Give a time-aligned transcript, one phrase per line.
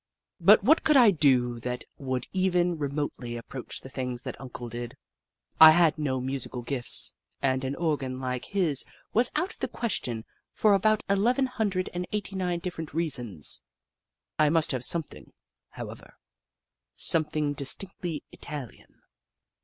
[0.39, 4.67] But what could I do that would even re motely approach the things that Uncle
[4.67, 4.97] did?
[5.59, 8.83] I had no musical gifts, and an organ like his
[9.13, 13.61] was out of the question for about eleven hundred and eighty nine different reasons.
[14.39, 15.33] I must have something,
[15.69, 16.17] however;
[16.95, 19.03] something distinctively Italian.